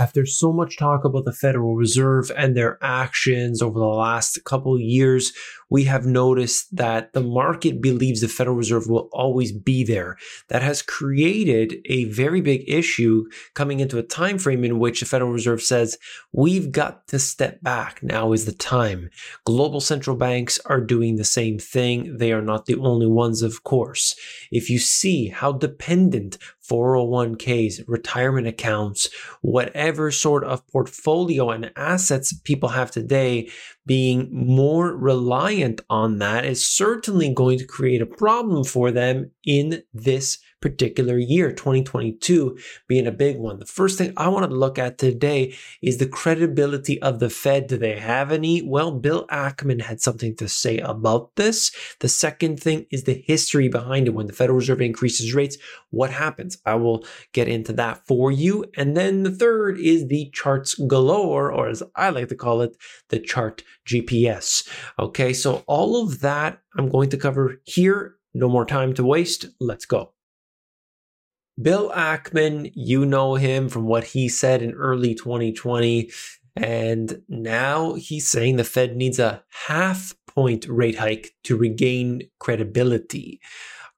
After 0.00 0.24
so 0.24 0.50
much 0.50 0.78
talk 0.78 1.04
about 1.04 1.26
the 1.26 1.32
Federal 1.32 1.76
Reserve 1.76 2.32
and 2.34 2.56
their 2.56 2.78
actions 2.80 3.60
over 3.60 3.78
the 3.78 3.84
last 3.84 4.42
couple 4.46 4.80
years, 4.80 5.34
we 5.68 5.84
have 5.84 6.06
noticed 6.06 6.74
that 6.74 7.12
the 7.12 7.20
market 7.20 7.82
believes 7.82 8.22
the 8.22 8.28
Federal 8.28 8.56
Reserve 8.56 8.88
will 8.88 9.10
always 9.12 9.52
be 9.52 9.84
there. 9.84 10.16
That 10.48 10.62
has 10.62 10.80
created 10.80 11.82
a 11.84 12.04
very 12.04 12.40
big 12.40 12.64
issue 12.66 13.26
coming 13.52 13.80
into 13.80 13.98
a 13.98 14.02
time 14.02 14.38
frame 14.38 14.64
in 14.64 14.78
which 14.78 15.00
the 15.00 15.06
Federal 15.06 15.32
Reserve 15.32 15.60
says 15.60 15.98
we've 16.32 16.72
got 16.72 17.06
to 17.08 17.18
step 17.18 17.62
back. 17.62 18.02
Now 18.02 18.32
is 18.32 18.46
the 18.46 18.52
time. 18.52 19.10
Global 19.44 19.80
central 19.80 20.16
banks 20.16 20.58
are 20.64 20.80
doing 20.80 21.16
the 21.16 21.24
same 21.24 21.58
thing. 21.58 22.16
They 22.16 22.32
are 22.32 22.40
not 22.40 22.64
the 22.64 22.76
only 22.76 23.06
ones, 23.06 23.42
of 23.42 23.64
course. 23.64 24.16
If 24.50 24.70
you 24.70 24.78
see 24.78 25.28
how 25.28 25.52
dependent 25.52 26.38
401ks, 26.70 27.82
retirement 27.86 28.46
accounts, 28.46 29.08
whatever 29.42 30.10
sort 30.10 30.44
of 30.44 30.66
portfolio 30.68 31.50
and 31.50 31.72
assets 31.76 32.32
people 32.32 32.68
have 32.68 32.90
today, 32.90 33.50
being 33.86 34.28
more 34.30 34.96
reliant 34.96 35.80
on 35.90 36.18
that 36.18 36.44
is 36.44 36.64
certainly 36.64 37.32
going 37.32 37.58
to 37.58 37.66
create 37.66 38.00
a 38.00 38.06
problem 38.06 38.64
for 38.64 38.92
them 38.92 39.30
in 39.44 39.82
this 39.92 40.38
particular 40.60 41.18
year, 41.18 41.52
2022 41.52 42.58
being 42.86 43.06
a 43.06 43.12
big 43.12 43.38
one. 43.38 43.58
The 43.58 43.66
first 43.66 43.98
thing 43.98 44.12
I 44.16 44.28
want 44.28 44.50
to 44.50 44.56
look 44.56 44.78
at 44.78 44.98
today 44.98 45.54
is 45.82 45.98
the 45.98 46.06
credibility 46.06 47.00
of 47.02 47.18
the 47.18 47.30
Fed. 47.30 47.66
Do 47.66 47.76
they 47.76 47.98
have 47.98 48.30
any? 48.30 48.62
Well, 48.62 48.92
Bill 48.92 49.26
Ackman 49.28 49.82
had 49.82 50.00
something 50.00 50.36
to 50.36 50.48
say 50.48 50.78
about 50.78 51.34
this. 51.36 51.72
The 52.00 52.08
second 52.08 52.60
thing 52.60 52.86
is 52.90 53.04
the 53.04 53.22
history 53.26 53.68
behind 53.68 54.06
it. 54.06 54.14
When 54.14 54.26
the 54.26 54.32
Federal 54.32 54.58
Reserve 54.58 54.80
increases 54.80 55.34
rates, 55.34 55.56
what 55.90 56.10
happens? 56.10 56.58
I 56.66 56.74
will 56.74 57.04
get 57.32 57.48
into 57.48 57.72
that 57.74 58.06
for 58.06 58.30
you. 58.30 58.64
And 58.76 58.96
then 58.96 59.22
the 59.22 59.30
third 59.30 59.78
is 59.78 60.08
the 60.08 60.30
charts 60.32 60.74
galore, 60.74 61.52
or 61.52 61.68
as 61.68 61.82
I 61.96 62.10
like 62.10 62.28
to 62.28 62.36
call 62.36 62.62
it, 62.62 62.76
the 63.08 63.18
chart 63.18 63.62
GPS. 63.86 64.68
Okay, 64.98 65.32
so 65.32 65.64
all 65.66 66.02
of 66.02 66.20
that 66.20 66.60
I'm 66.76 66.88
going 66.88 67.10
to 67.10 67.16
cover 67.16 67.60
here. 67.64 68.16
No 68.32 68.48
more 68.48 68.64
time 68.64 68.94
to 68.94 69.04
waste. 69.04 69.46
Let's 69.58 69.86
go. 69.86 70.12
Bill 71.60 71.90
Ackman, 71.90 72.70
you 72.74 73.04
know 73.04 73.34
him 73.34 73.68
from 73.68 73.86
what 73.86 74.04
he 74.04 74.28
said 74.28 74.62
in 74.62 74.72
early 74.72 75.14
2020. 75.14 76.10
And 76.56 77.22
now 77.28 77.94
he's 77.94 78.28
saying 78.28 78.56
the 78.56 78.64
Fed 78.64 78.96
needs 78.96 79.18
a 79.18 79.44
half 79.66 80.14
point 80.26 80.66
rate 80.68 80.98
hike 80.98 81.32
to 81.44 81.56
regain 81.56 82.22
credibility. 82.38 83.40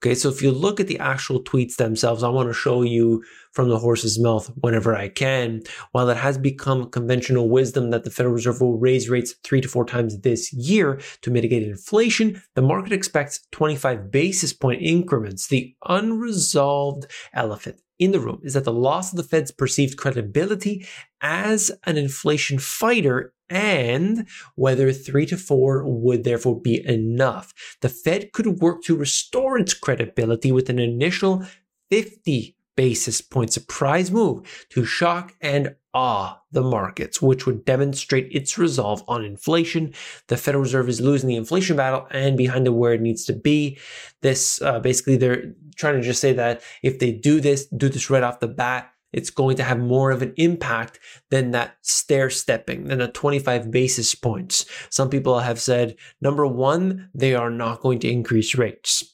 Okay, 0.05 0.17
so 0.17 0.29
if 0.29 0.43
you 0.43 0.51
look 0.51 0.81
at 0.81 0.89
the 0.89 0.99
actual 0.99 1.41
tweets 1.45 1.77
themselves, 1.77 2.25
I 2.25 2.29
want 2.29 2.49
to 2.49 2.53
show 2.53 2.83
you 2.83 3.23
from 3.53 3.69
the 3.69 3.79
horse's 3.79 4.19
mouth 4.19 4.51
whenever 4.57 4.97
I 4.97 5.09
can. 5.09 5.63
While 5.93 6.09
it 6.09 6.17
has 6.17 6.37
become 6.37 6.91
conventional 6.91 7.49
wisdom 7.49 7.91
that 7.91 8.03
the 8.03 8.11
Federal 8.11 8.35
Reserve 8.35 8.61
will 8.61 8.79
raise 8.79 9.09
rates 9.09 9.37
three 9.45 9.61
to 9.61 9.69
four 9.69 9.85
times 9.85 10.19
this 10.19 10.53
year 10.53 11.01
to 11.21 11.31
mitigate 11.31 11.63
inflation, 11.63 12.43
the 12.57 12.63
market 12.63 12.93
expects 12.93 13.47
25 13.53 14.11
basis 14.11 14.53
point 14.53 14.83
increments. 14.83 15.47
The 15.47 15.77
unresolved 15.87 17.07
elephant 17.33 17.81
in 18.01 18.11
the 18.11 18.19
room 18.19 18.41
is 18.43 18.55
that 18.55 18.65
the 18.65 18.73
loss 18.73 19.13
of 19.13 19.19
the 19.19 19.23
Fed's 19.23 19.53
perceived 19.53 19.97
credibility 19.97 20.85
as 21.21 21.71
an 21.85 21.97
inflation 21.97 22.59
fighter 22.59 23.33
and 23.53 24.27
whether 24.55 24.93
three 24.93 25.27
to 25.27 25.37
four 25.37 25.85
would 25.85 26.25
therefore 26.25 26.61
be 26.61 26.85
enough. 26.87 27.53
The 27.83 27.91
Fed 27.91 28.33
could 28.33 28.61
work 28.61 28.83
to 28.85 28.97
restore 28.97 29.59
its 29.59 29.75
credibility 29.75 30.51
with 30.51 30.71
an 30.71 30.79
initial 30.79 31.45
50 31.91 32.57
basis 32.75 33.21
point 33.21 33.53
surprise 33.53 34.11
move 34.11 34.67
to 34.71 34.85
shock 34.85 35.35
and 35.43 35.77
awe 35.95 36.41
the 36.53 36.63
markets, 36.63 37.21
which 37.21 37.45
would 37.45 37.67
demonstrate 37.67 38.29
its 38.33 38.57
resolve 38.57 39.03
on 39.09 39.25
inflation. 39.25 39.93
The 40.29 40.39
Federal 40.39 40.63
Reserve 40.63 40.89
is 40.89 41.01
losing 41.01 41.29
the 41.29 41.37
inflation 41.37 41.77
battle 41.77 42.07
and 42.11 42.37
behind 42.37 42.67
it 42.67 42.71
where 42.71 42.95
it 42.95 43.03
needs 43.03 43.27
to 43.27 43.35
be. 43.35 43.79
This 44.23 44.61
uh, 44.63 44.81
basically 44.81 45.17
they're 45.17 45.53
trying 45.77 45.97
to 45.97 46.03
just 46.03 46.21
say 46.21 46.33
that 46.33 46.63
if 46.83 46.99
they 46.99 47.13
do 47.13 47.41
this, 47.41 47.67
do 47.67 47.91
this 47.91 48.09
right 48.09 48.23
off 48.23 48.41
the 48.41 48.49
bat, 48.49 48.92
it's 49.13 49.31
going 49.31 49.57
to 49.57 49.63
have 49.63 49.79
more 49.79 50.11
of 50.11 50.23
an 50.23 50.35
impact 50.37 50.99
than 51.31 51.51
that 51.53 51.77
stair 51.83 52.31
stepping, 52.31 52.85
than 52.85 53.01
a 53.01 53.09
25 53.09 53.71
basis 53.71 54.15
points. 54.15 54.67
Some 54.91 55.11
people 55.11 55.41
have 55.41 55.61
said, 55.61 55.97
number 56.21 56.47
one, 56.47 57.11
they 57.15 57.35
are 57.35 57.51
not 57.51 57.81
going 57.81 57.99
to 58.01 58.11
increase 58.11 58.55
rates. 58.55 59.05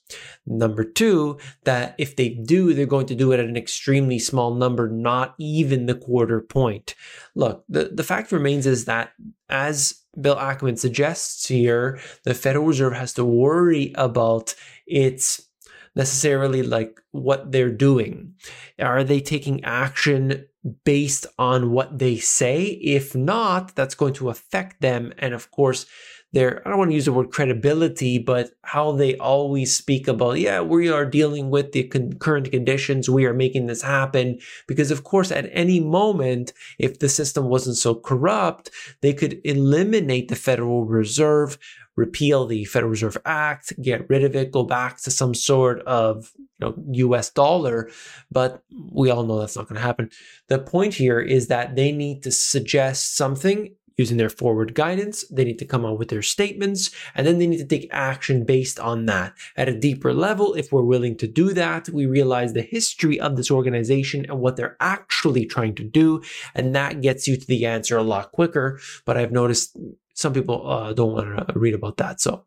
Number 0.46 0.84
two, 0.84 1.38
that 1.64 1.94
if 1.98 2.16
they 2.16 2.30
do, 2.30 2.72
they're 2.72 2.86
going 2.86 3.06
to 3.06 3.14
do 3.14 3.32
it 3.32 3.40
at 3.40 3.46
an 3.46 3.56
extremely 3.56 4.18
small 4.18 4.54
number, 4.54 4.88
not 4.88 5.34
even 5.38 5.86
the 5.86 5.94
quarter 5.94 6.40
point. 6.40 6.94
Look, 7.34 7.64
the, 7.68 7.90
the 7.92 8.04
fact 8.04 8.32
remains 8.32 8.66
is 8.66 8.86
that 8.86 9.12
as 9.48 10.02
Bill 10.18 10.36
Ackman 10.36 10.78
suggests 10.78 11.46
here, 11.46 12.00
the 12.24 12.34
Federal 12.34 12.66
Reserve 12.66 12.94
has 12.94 13.12
to 13.14 13.24
worry 13.24 13.92
about 13.94 14.54
its 14.86 15.47
necessarily 15.98 16.62
like 16.62 17.00
what 17.10 17.52
they're 17.52 17.72
doing. 17.72 18.34
Are 18.78 19.04
they 19.04 19.20
taking 19.20 19.64
action 19.64 20.46
based 20.84 21.26
on 21.38 21.72
what 21.72 21.98
they 21.98 22.16
say? 22.16 22.62
If 22.64 23.14
not, 23.14 23.74
that's 23.74 23.96
going 23.96 24.14
to 24.14 24.30
affect 24.30 24.80
them. 24.80 25.12
And 25.18 25.34
of 25.34 25.50
course, 25.50 25.84
their, 26.32 26.66
I 26.66 26.70
don't 26.70 26.78
want 26.78 26.90
to 26.90 26.94
use 26.94 27.06
the 27.06 27.12
word 27.12 27.30
credibility, 27.30 28.18
but 28.18 28.50
how 28.62 28.92
they 28.92 29.16
always 29.16 29.74
speak 29.74 30.08
about, 30.08 30.38
yeah, 30.38 30.60
we 30.60 30.90
are 30.90 31.06
dealing 31.06 31.48
with 31.48 31.72
the 31.72 31.84
con- 31.84 32.12
current 32.14 32.50
conditions. 32.50 33.08
We 33.08 33.24
are 33.24 33.32
making 33.32 33.66
this 33.66 33.82
happen. 33.82 34.38
Because 34.66 34.90
of 34.90 35.04
course, 35.04 35.32
at 35.32 35.48
any 35.52 35.80
moment, 35.80 36.52
if 36.78 36.98
the 36.98 37.08
system 37.08 37.46
wasn't 37.46 37.76
so 37.76 37.94
corrupt, 37.94 38.70
they 39.00 39.14
could 39.14 39.40
eliminate 39.44 40.28
the 40.28 40.36
Federal 40.36 40.84
Reserve, 40.84 41.58
repeal 41.96 42.46
the 42.46 42.66
Federal 42.66 42.90
Reserve 42.90 43.16
Act, 43.24 43.72
get 43.80 44.08
rid 44.10 44.22
of 44.22 44.36
it, 44.36 44.52
go 44.52 44.64
back 44.64 45.00
to 45.02 45.10
some 45.10 45.34
sort 45.34 45.80
of 45.82 46.30
you 46.60 46.68
know, 46.68 46.74
US 47.08 47.30
dollar. 47.30 47.90
But 48.30 48.62
we 48.92 49.10
all 49.10 49.24
know 49.24 49.40
that's 49.40 49.56
not 49.56 49.66
going 49.66 49.76
to 49.76 49.86
happen. 49.86 50.10
The 50.48 50.58
point 50.58 50.92
here 50.92 51.20
is 51.20 51.46
that 51.46 51.74
they 51.74 51.90
need 51.90 52.22
to 52.24 52.30
suggest 52.30 53.16
something 53.16 53.70
using 53.98 54.16
their 54.16 54.30
forward 54.30 54.74
guidance. 54.74 55.24
They 55.28 55.44
need 55.44 55.58
to 55.58 55.66
come 55.66 55.84
out 55.84 55.98
with 55.98 56.08
their 56.08 56.22
statements 56.22 56.90
and 57.14 57.26
then 57.26 57.38
they 57.38 57.46
need 57.46 57.58
to 57.58 57.66
take 57.66 57.88
action 57.92 58.44
based 58.44 58.80
on 58.80 59.04
that. 59.06 59.34
At 59.56 59.68
a 59.68 59.78
deeper 59.78 60.14
level, 60.14 60.54
if 60.54 60.72
we're 60.72 60.82
willing 60.82 61.16
to 61.18 61.26
do 61.26 61.52
that, 61.52 61.88
we 61.90 62.06
realize 62.06 62.52
the 62.52 62.62
history 62.62 63.20
of 63.20 63.36
this 63.36 63.50
organization 63.50 64.24
and 64.26 64.38
what 64.38 64.56
they're 64.56 64.76
actually 64.80 65.44
trying 65.44 65.74
to 65.74 65.84
do. 65.84 66.22
And 66.54 66.74
that 66.74 67.02
gets 67.02 67.26
you 67.28 67.36
to 67.36 67.46
the 67.46 67.66
answer 67.66 67.98
a 67.98 68.02
lot 68.02 68.32
quicker. 68.32 68.78
But 69.04 69.18
I've 69.18 69.32
noticed 69.32 69.76
some 70.14 70.32
people 70.32 70.68
uh, 70.68 70.92
don't 70.92 71.12
want 71.12 71.48
to 71.48 71.58
read 71.58 71.74
about 71.74 71.96
that. 71.98 72.20
So 72.20 72.44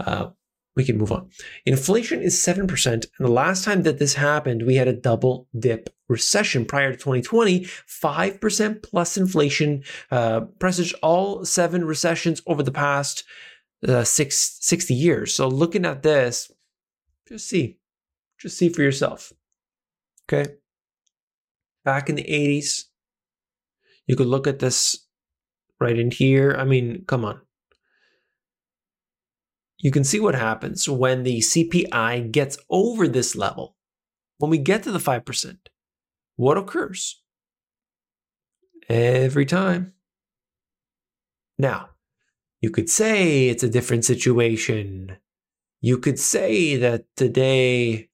uh, 0.00 0.30
we 0.76 0.84
can 0.84 0.98
move 0.98 1.12
on. 1.12 1.28
Inflation 1.66 2.22
is 2.22 2.36
7%. 2.36 2.86
And 2.86 3.04
the 3.18 3.30
last 3.30 3.64
time 3.64 3.82
that 3.82 3.98
this 3.98 4.14
happened, 4.14 4.64
we 4.66 4.76
had 4.76 4.88
a 4.88 4.92
double 4.92 5.48
dip 5.58 5.90
recession 6.10 6.66
prior 6.66 6.90
to 6.90 6.98
2020, 6.98 7.60
5% 7.60 8.82
plus 8.82 9.16
inflation, 9.16 9.84
uh, 10.10 10.40
presaged 10.58 10.94
all 11.02 11.44
seven 11.44 11.84
recessions 11.84 12.42
over 12.46 12.62
the 12.62 12.72
past 12.72 13.24
uh, 13.86 14.04
six, 14.04 14.58
60 14.60 14.92
years. 14.92 15.34
So 15.34 15.48
looking 15.48 15.86
at 15.86 16.02
this, 16.02 16.50
just 17.28 17.48
see, 17.48 17.78
just 18.38 18.58
see 18.58 18.68
for 18.68 18.82
yourself. 18.82 19.32
Okay. 20.28 20.56
Back 21.84 22.10
in 22.10 22.16
the 22.16 22.24
80s, 22.24 22.84
you 24.06 24.16
could 24.16 24.26
look 24.26 24.46
at 24.46 24.58
this 24.58 25.06
right 25.80 25.98
in 25.98 26.10
here. 26.10 26.54
I 26.58 26.64
mean, 26.64 27.04
come 27.06 27.24
on. 27.24 27.40
You 29.78 29.90
can 29.90 30.04
see 30.04 30.20
what 30.20 30.34
happens 30.34 30.88
when 30.88 31.22
the 31.22 31.38
CPI 31.38 32.30
gets 32.32 32.58
over 32.68 33.08
this 33.08 33.34
level. 33.34 33.76
When 34.36 34.50
we 34.50 34.58
get 34.58 34.82
to 34.82 34.90
the 34.90 34.98
5%, 34.98 35.56
what 36.40 36.56
occurs? 36.56 37.20
Every 38.88 39.44
time. 39.44 39.92
Now, 41.58 41.90
you 42.62 42.70
could 42.70 42.88
say 42.88 43.50
it's 43.50 43.62
a 43.62 43.68
different 43.68 44.06
situation. 44.06 45.18
You 45.82 45.98
could 45.98 46.18
say 46.18 46.76
that 46.76 47.04
today 47.14 48.08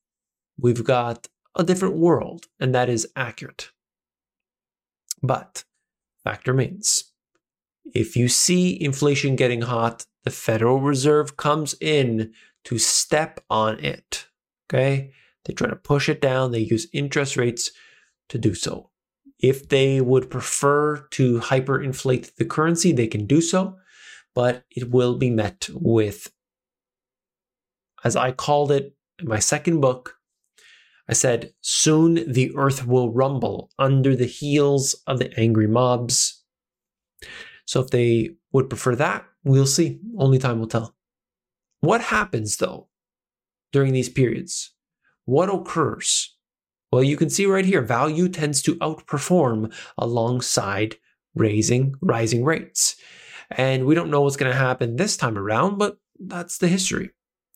we've 0.59 0.83
got 0.83 1.29
a 1.55 1.63
different 1.63 1.99
world, 1.99 2.47
and 2.59 2.75
that 2.75 2.89
is 2.89 3.07
accurate. 3.15 3.71
But 5.23 5.63
fact 6.25 6.49
remains 6.49 7.13
if 7.95 8.17
you 8.17 8.29
see 8.29 8.83
inflation 8.83 9.37
getting 9.37 9.63
hot, 9.63 10.05
the 10.25 10.33
Federal 10.33 10.81
Reserve 10.81 11.37
comes 11.37 11.77
in 11.81 12.33
to 12.65 12.77
step 12.77 13.39
on 13.49 13.79
it. 13.79 14.27
Okay? 14.69 15.13
They 15.45 15.55
try 15.55 15.69
to 15.69 15.77
push 15.77 16.09
it 16.09 16.21
down, 16.21 16.51
they 16.51 16.59
use 16.59 16.89
interest 16.93 17.37
rates 17.37 17.71
to 18.29 18.39
do 18.39 18.55
so. 18.55 18.91
If 19.39 19.69
they 19.69 20.01
would 20.01 20.31
prefer 20.31 21.07
to 21.11 21.41
hyperinflate 21.41 22.37
the 22.37 22.45
currency, 22.45 22.93
they 22.93 23.07
can 23.07 23.27
do 23.27 23.41
so, 23.41 23.77
but 24.35 24.65
it 24.71 24.91
will 24.91 25.17
be 25.17 25.31
met 25.31 25.69
with, 25.73 26.31
as 28.05 28.17
I 28.17 28.33
called 28.33 28.73
it 28.73 28.95
in 29.19 29.29
my 29.29 29.39
second 29.39 29.81
book, 29.81 30.15
I 31.09 31.13
said, 31.13 31.53
soon 31.61 32.33
the 32.33 32.53
earth 32.57 32.87
will 32.87 33.13
rumble 33.13 33.71
under 33.79 34.17
the 34.17 34.27
heels 34.27 34.95
of 35.07 35.19
the 35.19 35.33
angry 35.39 35.69
mobs. 35.69 36.43
So 37.65 37.81
if 37.81 37.91
they 37.91 38.31
would 38.53 38.69
prefer 38.69 38.97
that, 38.97 39.25
we'll 39.45 39.67
see. 39.67 40.01
Only 40.19 40.39
time 40.39 40.59
will 40.59 40.67
tell. 40.67 40.95
What 41.81 42.01
happens 42.01 42.57
though 42.57 42.89
during 43.73 43.93
these 43.93 44.09
periods? 44.09 44.73
What 45.25 45.49
occurs? 45.49 46.36
Well, 46.93 47.03
you 47.03 47.17
can 47.17 47.31
see 47.31 47.47
right 47.47 47.65
here, 47.65 47.83
value 47.83 48.29
tends 48.29 48.63
to 48.63 48.77
outperform 48.77 49.73
alongside 49.99 50.97
raising 51.35 51.95
rising 52.01 52.45
rates. 52.45 52.97
And 53.51 53.85
we 53.87 53.95
don't 53.95 54.11
know 54.11 54.23
what's 54.23 54.37
going 54.37 54.51
to 54.51 54.59
happen 54.59 54.97
this 54.97 55.17
time 55.17 55.39
around, 55.39 55.79
but 55.79 55.99
that's 56.19 56.59
the 56.59 56.69
history. 56.69 57.11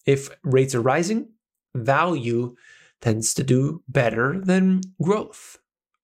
If 0.07 0.31
rates 0.43 0.75
are 0.75 0.81
rising, 0.81 1.31
value 1.75 2.57
tends 3.01 3.35
to 3.35 3.43
do 3.43 3.83
better 3.89 4.41
than 4.41 4.83
growth. 5.03 5.59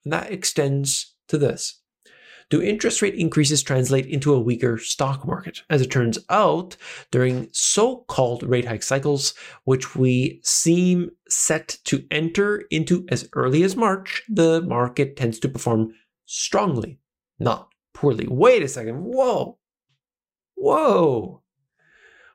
And 0.04 0.12
that 0.12 0.32
extends 0.32 1.14
to 1.28 1.38
this. 1.38 1.80
Do 2.48 2.62
interest 2.62 3.02
rate 3.02 3.16
increases 3.16 3.62
translate 3.62 4.06
into 4.06 4.32
a 4.32 4.40
weaker 4.40 4.78
stock 4.78 5.26
market? 5.26 5.62
As 5.68 5.82
it 5.82 5.90
turns 5.90 6.18
out, 6.30 6.76
during 7.10 7.48
so 7.50 8.04
called 8.08 8.44
rate 8.44 8.66
hike 8.66 8.84
cycles, 8.84 9.34
which 9.64 9.96
we 9.96 10.40
seem 10.44 11.10
set 11.28 11.78
to 11.84 12.04
enter 12.10 12.64
into 12.70 13.06
as 13.08 13.28
early 13.32 13.62
as 13.62 13.76
March, 13.76 14.22
the 14.28 14.62
market 14.62 15.16
tends 15.16 15.38
to 15.40 15.48
perform 15.48 15.92
strongly, 16.24 17.00
not 17.38 17.68
poorly. 17.94 18.26
Wait 18.28 18.62
a 18.62 18.68
second. 18.68 19.02
Whoa. 19.02 19.58
Whoa. 20.54 21.42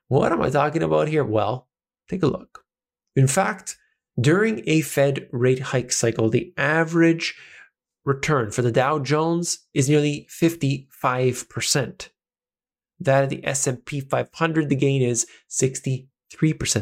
What 0.08 0.32
am 0.32 0.42
I 0.42 0.50
talking 0.50 0.84
about 0.84 1.08
here? 1.08 1.24
Well, 1.24 1.70
take 2.10 2.24
a 2.24 2.28
look. 2.28 2.66
In 3.16 3.28
fact, 3.28 3.78
during 4.20 4.64
a 4.68 4.82
Fed 4.82 5.28
rate 5.32 5.60
hike 5.60 5.92
cycle, 5.92 6.30
the 6.30 6.54
average 6.58 7.36
return 8.04 8.52
for 8.52 8.62
the 8.62 8.72
Dow 8.72 9.00
Jones 9.00 9.60
is 9.74 9.90
nearly 9.90 10.28
55%. 10.30 12.10
That 13.00 13.24
of 13.24 13.30
the 13.30 13.46
S&P 13.46 14.02
500, 14.02 14.70
the 14.70 14.76
gain 14.76 15.02
is 15.02 15.26
63%. 15.50 16.08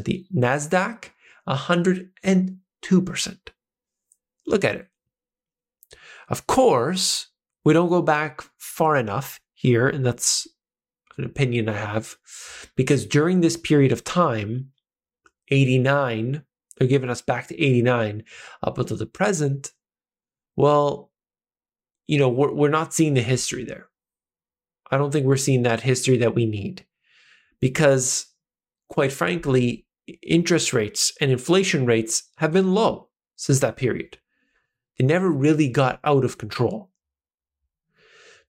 The 0.03 0.25
Nasdaq, 0.35 1.09
102%. 1.49 3.37
Look 4.47 4.63
at 4.63 4.75
it. 4.75 4.87
Of 6.29 6.47
course, 6.47 7.27
we 7.65 7.73
don't 7.73 7.89
go 7.89 8.01
back 8.01 8.43
far 8.57 8.95
enough 8.95 9.39
here, 9.53 9.87
and 9.87 10.05
that's 10.05 10.47
an 11.17 11.25
opinion 11.25 11.67
I 11.67 11.73
have, 11.73 12.15
because 12.75 13.05
during 13.05 13.41
this 13.41 13.57
period 13.57 13.91
of 13.91 14.03
time, 14.03 14.71
89, 15.49 16.43
they're 16.77 16.87
giving 16.87 17.09
us 17.09 17.21
back 17.21 17.47
to 17.47 17.61
89 17.61 18.23
up 18.63 18.77
until 18.77 18.95
the 18.97 19.05
present. 19.05 19.71
Well, 20.55 21.11
you 22.07 22.17
know, 22.17 22.29
we're, 22.29 22.53
we're 22.53 22.69
not 22.69 22.93
seeing 22.93 23.15
the 23.15 23.21
history 23.21 23.65
there. 23.65 23.87
I 24.89 24.97
don't 24.97 25.11
think 25.11 25.25
we're 25.25 25.37
seeing 25.37 25.63
that 25.63 25.81
history 25.81 26.17
that 26.17 26.35
we 26.35 26.45
need 26.45 26.85
because, 27.59 28.27
quite 28.89 29.11
frankly, 29.11 29.85
interest 30.23 30.73
rates 30.73 31.11
and 31.19 31.31
inflation 31.31 31.85
rates 31.85 32.23
have 32.37 32.53
been 32.53 32.73
low 32.73 33.09
since 33.35 33.59
that 33.59 33.77
period. 33.77 34.17
They 34.97 35.05
never 35.05 35.29
really 35.29 35.69
got 35.69 35.99
out 36.03 36.25
of 36.25 36.37
control. 36.37 36.89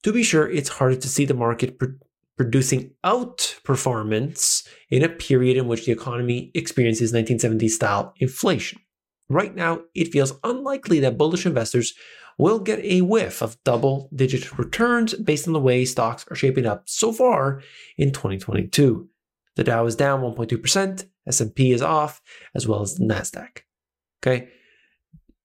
To 0.03 0.13
be 0.13 0.23
sure, 0.23 0.51
it's 0.51 0.69
harder 0.69 0.97
to 0.97 1.09
see 1.09 1.25
the 1.25 1.35
market 1.35 1.79
pr- 1.79 1.87
producing 2.37 2.93
outperformance 3.05 4.67
in 4.89 5.05
a 5.05 5.09
period 5.09 5.57
in 5.57 5.69
which 5.69 5.85
the 5.85 5.93
economy 5.93 6.51
experiences 6.55 7.13
1970s 7.13 7.71
style 7.71 8.15
inflation. 8.17 8.81
Right 9.29 9.55
now, 9.55 9.83
it 9.95 10.11
feels 10.11 10.33
unlikely 10.43 11.01
that 11.01 11.19
bullish 11.19 11.47
investors 11.47 11.95
will 12.39 12.59
get 12.59 12.81
a 12.83 13.03
whiff 13.03 13.43
of 13.43 13.63
double 13.63 14.09
digit 14.15 14.59
returns 14.59 15.13
based 15.15 15.47
on 15.47 15.53
the 15.53 15.61
way 15.61 15.85
stocks 15.85 16.25
are 16.31 16.35
shaping 16.35 16.65
up 16.65 16.85
so 16.87 17.13
far 17.13 17.63
in 17.99 18.11
2022. 18.11 19.07
The 19.57 19.65
Dow 19.65 19.85
is 19.85 19.95
down 19.95 20.23
1.2%, 20.23 21.05
S&P 21.31 21.73
is 21.73 21.83
off, 21.83 22.21
as 22.55 22.69
well 22.69 22.83
as 22.83 22.97
the 22.97 23.05
Nasdaq. 23.05 23.61
Okay? 24.23 24.49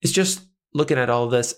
It's 0.02 0.12
just 0.12 0.46
looking 0.74 0.98
at 0.98 1.10
all 1.10 1.28
this 1.28 1.56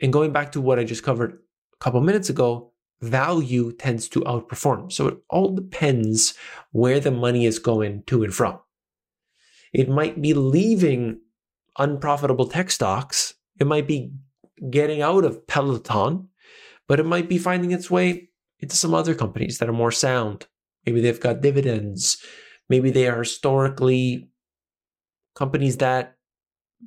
and 0.00 0.12
going 0.12 0.32
back 0.32 0.52
to 0.52 0.60
what 0.60 0.78
I 0.78 0.84
just 0.84 1.02
covered 1.02 1.32
a 1.32 1.76
couple 1.78 2.00
minutes 2.00 2.30
ago, 2.30 2.72
value 3.00 3.72
tends 3.72 4.08
to 4.08 4.20
outperform. 4.20 4.92
So 4.92 5.08
it 5.08 5.18
all 5.28 5.54
depends 5.54 6.34
where 6.72 7.00
the 7.00 7.10
money 7.10 7.46
is 7.46 7.58
going 7.58 8.02
to 8.04 8.24
and 8.24 8.34
from. 8.34 8.58
It 9.72 9.88
might 9.88 10.20
be 10.20 10.34
leaving 10.34 11.20
unprofitable 11.78 12.48
tech 12.48 12.70
stocks. 12.70 13.34
It 13.60 13.66
might 13.66 13.86
be 13.86 14.12
getting 14.70 15.02
out 15.02 15.24
of 15.24 15.46
Peloton, 15.46 16.28
but 16.86 17.00
it 17.00 17.06
might 17.06 17.28
be 17.28 17.38
finding 17.38 17.72
its 17.72 17.90
way 17.90 18.30
into 18.60 18.76
some 18.76 18.94
other 18.94 19.14
companies 19.14 19.58
that 19.58 19.68
are 19.68 19.74
more 19.74 19.92
sound. 19.92 20.46
Maybe 20.86 21.00
they've 21.00 21.20
got 21.20 21.42
dividends. 21.42 22.16
Maybe 22.68 22.90
they 22.90 23.08
are 23.08 23.18
historically 23.18 24.28
companies 25.34 25.76
that 25.78 26.16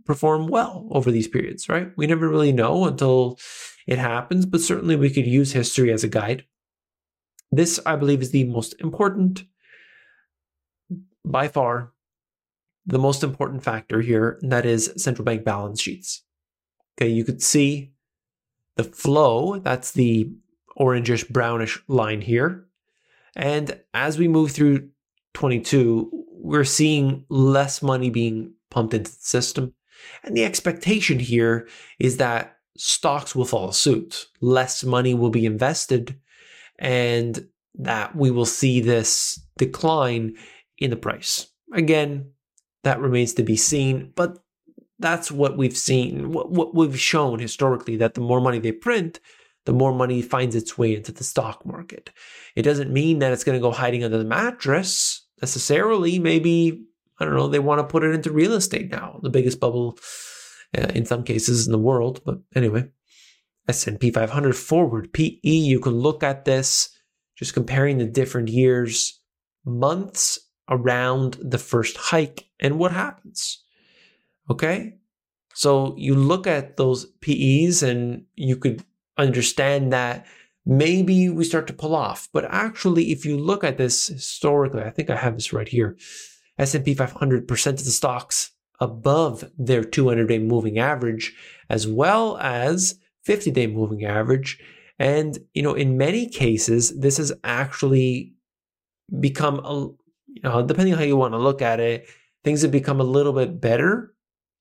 perform 0.05 0.47
well 0.47 0.87
over 0.91 1.11
these 1.11 1.27
periods, 1.27 1.69
right? 1.69 1.91
We 1.95 2.07
never 2.07 2.27
really 2.27 2.51
know 2.51 2.85
until 2.85 3.39
it 3.87 3.97
happens, 3.97 4.45
but 4.45 4.61
certainly 4.61 4.95
we 4.95 5.09
could 5.09 5.25
use 5.25 5.51
history 5.51 5.91
as 5.91 6.03
a 6.03 6.07
guide. 6.07 6.45
This, 7.51 7.79
I 7.85 7.95
believe, 7.95 8.21
is 8.21 8.31
the 8.31 8.43
most 8.43 8.75
important, 8.79 9.43
by 11.25 11.47
far, 11.47 11.93
the 12.85 12.99
most 12.99 13.23
important 13.23 13.63
factor 13.63 14.01
here, 14.01 14.37
and 14.41 14.51
that 14.51 14.65
is 14.65 14.93
central 14.97 15.25
bank 15.25 15.43
balance 15.43 15.81
sheets. 15.81 16.23
Okay, 16.97 17.09
you 17.09 17.23
could 17.23 17.41
see 17.41 17.93
the 18.75 18.83
flow, 18.83 19.59
that's 19.59 19.91
the 19.91 20.31
orangish 20.79 21.27
brownish 21.27 21.81
line 21.87 22.21
here. 22.21 22.67
And 23.35 23.79
as 23.93 24.17
we 24.17 24.27
move 24.27 24.51
through 24.51 24.89
22, 25.39 26.09
we're 26.33 26.65
seeing 26.65 27.25
less 27.29 27.81
money 27.81 28.09
being 28.09 28.53
pumped 28.69 28.93
into 28.93 29.09
the 29.09 29.17
system. 29.21 29.73
And 30.23 30.35
the 30.35 30.43
expectation 30.43 31.17
here 31.17 31.67
is 31.97 32.17
that 32.17 32.57
stocks 32.77 33.33
will 33.33 33.45
follow 33.45 33.71
suit, 33.71 34.27
less 34.41 34.83
money 34.83 35.13
will 35.13 35.29
be 35.29 35.45
invested, 35.45 36.19
and 36.77 37.47
that 37.75 38.15
we 38.17 38.31
will 38.31 38.45
see 38.45 38.81
this 38.81 39.41
decline 39.57 40.35
in 40.77 40.89
the 40.89 40.97
price. 40.97 41.47
Again, 41.73 42.31
that 42.83 42.99
remains 42.99 43.33
to 43.35 43.43
be 43.43 43.55
seen, 43.55 44.11
but 44.15 44.39
that's 44.99 45.31
what 45.31 45.57
we've 45.57 45.77
seen, 45.77 46.33
what 46.33 46.75
we've 46.75 46.99
shown 46.99 47.39
historically 47.39 47.95
that 47.97 48.13
the 48.13 48.21
more 48.21 48.41
money 48.41 48.59
they 48.59 48.73
print, 48.73 49.21
the 49.65 49.71
more 49.71 49.93
money 49.93 50.21
finds 50.21 50.55
its 50.55 50.77
way 50.77 50.95
into 50.95 51.13
the 51.13 51.23
stock 51.23 51.65
market. 51.65 52.11
It 52.57 52.63
doesn't 52.63 52.91
mean 52.91 53.19
that 53.19 53.31
it's 53.31 53.45
going 53.45 53.57
to 53.57 53.61
go 53.61 53.71
hiding 53.71 54.03
under 54.03 54.17
the 54.17 54.25
mattress 54.25 55.27
necessarily. 55.41 56.19
Maybe, 56.19 56.85
I 57.19 57.25
don't 57.25 57.35
know, 57.35 57.47
they 57.47 57.59
want 57.59 57.79
to 57.79 57.91
put 57.91 58.03
it 58.03 58.13
into 58.13 58.31
real 58.31 58.53
estate 58.53 58.91
now, 58.91 59.19
the 59.23 59.29
biggest 59.29 59.59
bubble 59.59 59.97
uh, 60.77 60.87
in 60.93 61.05
some 61.05 61.23
cases 61.23 61.65
in 61.65 61.71
the 61.71 61.79
world. 61.79 62.21
But 62.25 62.39
anyway, 62.55 62.89
S&P 63.67 64.11
500 64.11 64.55
forward 64.55 65.13
PE, 65.13 65.39
you 65.43 65.79
can 65.79 65.93
look 65.93 66.23
at 66.23 66.45
this 66.45 66.89
just 67.35 67.53
comparing 67.53 67.97
the 67.97 68.05
different 68.05 68.49
years, 68.49 69.19
months 69.65 70.39
around 70.69 71.37
the 71.41 71.57
first 71.57 71.97
hike 71.97 72.49
and 72.59 72.77
what 72.77 72.91
happens. 72.91 73.63
Okay. 74.49 74.97
So 75.53 75.95
you 75.97 76.15
look 76.15 76.47
at 76.47 76.77
those 76.77 77.05
PEs 77.21 77.83
and 77.83 78.25
you 78.35 78.55
could 78.55 78.83
understand 79.17 79.91
that 79.93 80.25
maybe 80.65 81.29
we 81.29 81.43
start 81.43 81.67
to 81.67 81.73
pull 81.73 81.95
off. 81.95 82.29
But 82.33 82.45
actually, 82.45 83.11
if 83.11 83.25
you 83.25 83.37
look 83.37 83.63
at 83.63 83.77
this 83.77 84.07
historically, 84.07 84.83
I 84.83 84.89
think 84.89 85.09
I 85.09 85.15
have 85.15 85.35
this 85.35 85.53
right 85.53 85.67
here. 85.67 85.97
S&P 86.57 86.93
500% 86.95 87.67
of 87.67 87.85
the 87.85 87.91
stocks 87.91 88.51
above 88.79 89.49
their 89.57 89.83
200-day 89.83 90.39
moving 90.39 90.79
average, 90.79 91.33
as 91.69 91.87
well 91.87 92.37
as 92.37 92.99
50-day 93.27 93.67
moving 93.67 94.05
average. 94.05 94.59
And, 94.97 95.37
you 95.53 95.61
know, 95.61 95.73
in 95.73 95.97
many 95.97 96.29
cases, 96.29 96.97
this 96.99 97.17
has 97.17 97.31
actually 97.43 98.33
become, 99.19 99.59
a, 99.63 99.87
you 100.27 100.41
know, 100.43 100.65
depending 100.65 100.93
on 100.93 100.99
how 100.99 101.05
you 101.05 101.17
want 101.17 101.33
to 101.33 101.39
look 101.39 101.61
at 101.61 101.79
it, 101.79 102.07
things 102.43 102.61
have 102.61 102.71
become 102.71 102.99
a 102.99 103.05
little 103.05 103.33
bit 103.33 103.61
better 103.61 104.13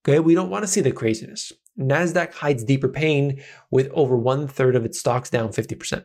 Okay, 0.08 0.20
we 0.20 0.34
don't 0.34 0.50
want 0.50 0.62
to 0.62 0.68
see 0.68 0.80
the 0.80 0.92
craziness. 0.92 1.52
NASDAQ 1.78 2.32
hides 2.32 2.64
deeper 2.64 2.88
pain 2.88 3.42
with 3.70 3.88
over 3.92 4.16
one 4.16 4.48
third 4.48 4.74
of 4.74 4.84
its 4.84 4.98
stocks 4.98 5.30
down 5.30 5.50
50%. 5.50 6.04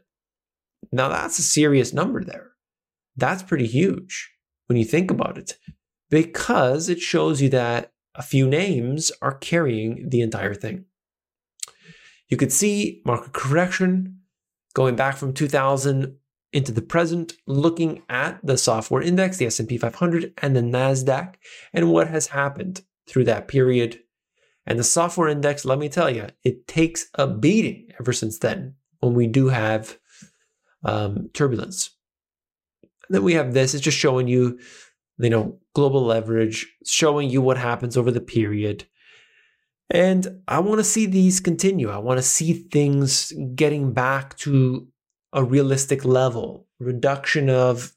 Now, 0.92 1.10
that's 1.10 1.39
a 1.39 1.44
serious 1.44 1.94
number 1.94 2.24
there. 2.24 2.51
That's 3.15 3.44
pretty 3.44 3.68
huge 3.68 4.32
when 4.68 4.77
you 4.77 4.86
think 4.86 5.12
about 5.12 5.38
it, 5.38 5.58
because 6.10 6.89
it 6.89 7.00
shows 7.00 7.42
you 7.42 7.50
that 7.50 7.92
a 8.15 8.22
few 8.22 8.48
names 8.48 9.12
are 9.22 9.36
carrying 9.36 10.10
the 10.10 10.22
entire 10.22 10.53
thing. 10.53 10.86
You 12.30 12.38
could 12.38 12.51
see 12.51 13.01
market 13.06 13.34
correction 13.34 14.20
going 14.74 14.96
back 14.96 15.18
from 15.18 15.34
2000 15.34 16.18
into 16.51 16.72
the 16.72 16.82
present, 16.82 17.34
looking 17.48 18.03
at 18.10 18.39
the 18.44 18.58
software 18.58 19.01
index, 19.01 19.38
the 19.38 19.48
S&P 19.48 19.77
500 19.77 20.34
and 20.42 20.56
the 20.56 20.62
Nasdaq 20.62 21.36
and 21.74 21.92
what 21.92 22.08
has 22.08 22.27
happened 22.27 22.84
through 23.08 23.25
that 23.25 23.48
period. 23.48 24.00
And 24.65 24.79
the 24.79 24.84
software 24.84 25.27
index, 25.27 25.65
let 25.65 25.79
me 25.79 25.89
tell 25.89 26.10
you, 26.10 26.27
it 26.43 26.67
takes 26.67 27.08
a 27.15 27.27
beating 27.27 27.89
ever 28.00 28.13
since 28.13 28.39
then 28.39 28.75
when 29.01 29.13
we 29.13 29.27
do 29.27 29.50
have 29.50 29.98
um, 30.86 31.29
turbulence. 31.34 31.91
And 32.82 33.15
then 33.15 33.24
we 33.24 33.34
have 33.34 33.53
this, 33.53 33.74
it's 33.74 33.84
just 33.84 33.98
showing 33.98 34.27
you, 34.27 34.60
you 35.17 35.29
know, 35.29 35.60
global 35.75 36.03
leverage, 36.03 36.67
showing 36.86 37.29
you 37.29 37.41
what 37.41 37.58
happens 37.58 37.98
over 37.98 38.12
the 38.12 38.22
period. 38.22 38.86
And 39.89 40.41
I 40.48 40.60
want 40.60 40.79
to 40.79 40.84
see 40.84 41.05
these 41.05 41.39
continue. 41.39 41.89
I 41.89 41.98
want 41.98 42.17
to 42.17 42.24
see 42.24 42.53
things 42.53 43.34
getting 43.55 43.93
back 43.93 44.38
to 44.38 44.88
a 45.34 45.43
realistic 45.43 46.05
level, 46.05 46.67
reduction 46.79 47.50
of 47.50 47.93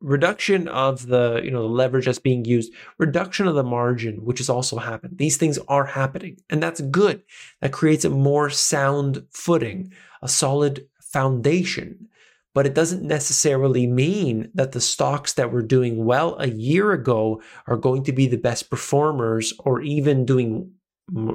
reduction 0.00 0.66
of 0.68 1.06
the 1.06 1.40
you 1.44 1.50
know 1.50 1.62
the 1.62 1.68
leverage 1.68 2.06
that's 2.06 2.18
being 2.18 2.44
used 2.44 2.72
reduction 2.98 3.46
of 3.46 3.54
the 3.54 3.62
margin 3.62 4.24
which 4.24 4.38
has 4.38 4.48
also 4.48 4.78
happened. 4.78 5.18
These 5.18 5.36
things 5.36 5.58
are 5.68 5.84
happening 5.84 6.38
and 6.48 6.62
that's 6.62 6.80
good. 6.80 7.22
That 7.60 7.72
creates 7.72 8.04
a 8.04 8.10
more 8.10 8.50
sound 8.50 9.26
footing 9.30 9.92
a 10.22 10.28
solid 10.28 10.86
foundation. 11.00 12.08
But 12.52 12.66
it 12.66 12.74
doesn't 12.74 13.04
necessarily 13.04 13.86
mean 13.86 14.50
that 14.54 14.72
the 14.72 14.80
stocks 14.80 15.34
that 15.34 15.52
were 15.52 15.62
doing 15.62 16.04
well 16.04 16.36
a 16.40 16.48
year 16.48 16.90
ago 16.90 17.40
are 17.68 17.76
going 17.76 18.02
to 18.04 18.12
be 18.12 18.26
the 18.26 18.36
best 18.36 18.70
performers 18.70 19.52
or 19.60 19.80
even 19.82 20.24
doing 20.24 20.72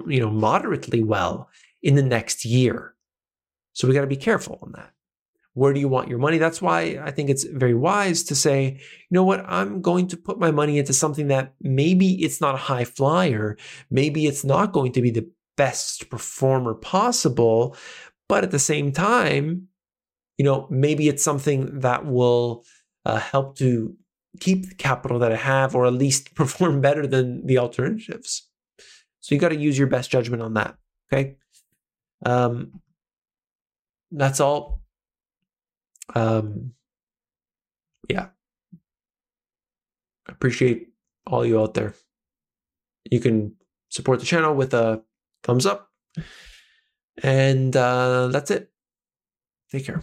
you 0.07 0.19
know 0.19 0.29
moderately 0.29 1.03
well 1.03 1.49
in 1.81 1.95
the 1.95 2.03
next 2.03 2.43
year. 2.43 2.95
So 3.73 3.87
we 3.87 3.93
got 3.93 4.01
to 4.01 4.07
be 4.07 4.17
careful 4.17 4.59
on 4.61 4.73
that 4.73 4.91
where 5.55 5.73
do 5.73 5.79
you 5.79 5.87
want 5.87 6.09
your 6.09 6.19
money? 6.19 6.37
That's 6.37 6.61
why 6.61 6.99
I 7.01 7.11
think 7.11 7.29
it's 7.29 7.45
very 7.45 7.73
wise 7.73 8.23
to 8.23 8.35
say, 8.35 8.73
you 8.73 9.11
know 9.11 9.23
what, 9.23 9.43
I'm 9.47 9.81
going 9.81 10.07
to 10.09 10.17
put 10.17 10.37
my 10.37 10.51
money 10.51 10.77
into 10.77 10.93
something 10.93 11.29
that 11.29 11.53
maybe 11.61 12.21
it's 12.23 12.41
not 12.41 12.55
a 12.55 12.59
high 12.59 12.83
flyer, 12.83 13.57
maybe 13.89 14.27
it's 14.27 14.43
not 14.43 14.73
going 14.73 14.91
to 14.91 15.01
be 15.01 15.11
the 15.11 15.29
best 15.55 16.09
performer 16.09 16.73
possible, 16.73 17.75
but 18.27 18.43
at 18.43 18.51
the 18.51 18.59
same 18.59 18.91
time, 18.91 19.69
you 20.37 20.43
know, 20.43 20.67
maybe 20.69 21.07
it's 21.07 21.23
something 21.23 21.79
that 21.79 22.05
will 22.05 22.65
uh, 23.05 23.19
help 23.19 23.57
to 23.59 23.95
keep 24.41 24.67
the 24.67 24.75
capital 24.75 25.19
that 25.19 25.31
I 25.31 25.37
have 25.37 25.73
or 25.73 25.85
at 25.85 25.93
least 25.93 26.35
perform 26.35 26.81
better 26.81 27.07
than 27.07 27.45
the 27.47 27.59
alternatives. 27.59 28.49
So 29.21 29.33
you 29.33 29.39
got 29.39 29.49
to 29.49 29.55
use 29.55 29.77
your 29.77 29.87
best 29.87 30.11
judgment 30.11 30.43
on 30.43 30.55
that. 30.55 30.75
Okay. 31.11 31.37
Um, 32.25 32.81
that's 34.11 34.41
all 34.41 34.81
um, 36.13 36.73
yeah. 38.09 38.27
Appreciate 40.27 40.89
all 41.27 41.45
you 41.45 41.59
out 41.59 41.73
there. 41.73 41.93
You 43.09 43.19
can 43.19 43.55
support 43.89 44.19
the 44.19 44.25
channel 44.25 44.55
with 44.55 44.73
a 44.73 45.03
thumbs 45.43 45.65
up. 45.65 45.91
And 47.23 47.75
uh, 47.75 48.27
that's 48.27 48.51
it. 48.51 48.71
Take 49.71 49.85
care. 49.85 50.01